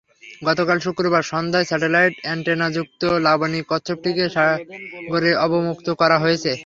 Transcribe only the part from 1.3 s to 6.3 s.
সন্ধ্যায় স্যাটেলাইট অ্যানটেনাযুক্ত লাবণি কচ্ছপটিকে সাগরে অবমুক্ত করা